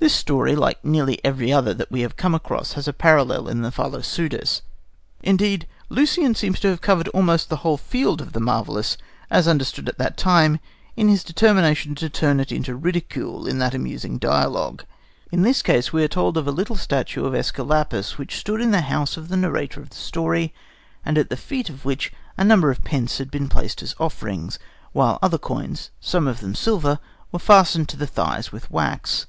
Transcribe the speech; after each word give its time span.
This 0.00 0.12
story, 0.14 0.54
like 0.54 0.84
nearly 0.84 1.18
every 1.24 1.50
other 1.50 1.72
that 1.72 1.90
we 1.90 2.02
have 2.02 2.14
come 2.14 2.34
across, 2.34 2.74
has 2.74 2.86
a 2.86 2.92
parallel 2.92 3.48
in 3.48 3.62
the 3.62 3.70
Philopseudus. 3.70 4.60
Indeed, 5.22 5.66
Lucian 5.88 6.34
seems 6.34 6.60
to 6.60 6.68
have 6.68 6.82
covered 6.82 7.08
almost 7.08 7.48
the 7.48 7.64
whole 7.64 7.78
field 7.78 8.20
of 8.20 8.34
the 8.34 8.38
marvellous, 8.38 8.98
as 9.30 9.48
understood 9.48 9.88
at 9.88 9.96
that 9.96 10.18
time, 10.18 10.60
in 10.94 11.08
his 11.08 11.24
determination 11.24 11.94
to 11.94 12.10
turn 12.10 12.38
it 12.38 12.52
into 12.52 12.76
ridicule 12.76 13.46
in 13.46 13.60
that 13.60 13.72
amusing 13.72 14.18
dialogue. 14.18 14.84
In 15.30 15.40
this 15.40 15.62
case 15.62 15.90
we 15.90 16.04
are 16.04 16.06
told 16.06 16.36
of 16.36 16.46
a 16.46 16.52
little 16.52 16.76
statue 16.76 17.24
of 17.24 17.32
Æsculapius, 17.32 18.18
which 18.18 18.36
stood 18.36 18.60
in 18.60 18.72
the 18.72 18.82
house 18.82 19.16
of 19.16 19.28
the 19.30 19.38
narrator 19.38 19.80
of 19.80 19.88
the 19.88 19.96
story, 19.96 20.52
and 21.02 21.16
at 21.16 21.30
the 21.30 21.34
feet 21.38 21.70
of 21.70 21.86
which 21.86 22.12
a 22.36 22.44
number 22.44 22.70
of 22.70 22.84
pence 22.84 23.16
had 23.16 23.30
been 23.30 23.48
placed 23.48 23.82
as 23.82 23.94
offerings, 23.98 24.58
while 24.92 25.18
other 25.22 25.38
coins, 25.38 25.88
some 25.98 26.26
of 26.28 26.40
them 26.40 26.54
silver, 26.54 26.98
were 27.32 27.38
fastened 27.38 27.88
to 27.88 27.96
the 27.96 28.06
thighs 28.06 28.52
with 28.52 28.70
wax. 28.70 29.24